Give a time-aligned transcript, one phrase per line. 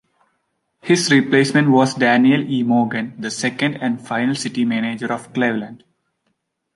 [0.81, 2.63] His replacement was Daniel E.
[2.63, 5.83] Morgan, the second and final city manager of Cleveland.